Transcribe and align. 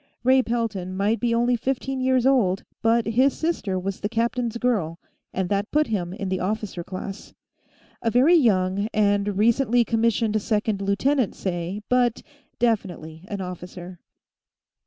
Ray 0.23 0.41
Pelton 0.41 0.97
might 0.97 1.19
be 1.19 1.31
only 1.31 1.55
fifteen 1.55 2.01
years 2.01 2.25
old, 2.25 2.63
but 2.81 3.05
his 3.05 3.37
sister 3.37 3.77
was 3.77 3.99
the 3.99 4.09
captain's 4.09 4.57
girl, 4.57 4.97
and 5.31 5.47
that 5.49 5.69
put 5.69 5.85
him 5.85 6.11
in 6.11 6.29
the 6.29 6.39
officer 6.39 6.83
class. 6.83 7.35
A 8.01 8.09
very 8.09 8.33
young 8.33 8.87
and 8.95 9.37
recently 9.37 9.85
commissioned 9.85 10.41
second 10.41 10.81
lieutenant, 10.81 11.35
say, 11.35 11.83
but 11.87 12.23
definitely 12.57 13.25
an 13.27 13.41
officer. 13.41 13.99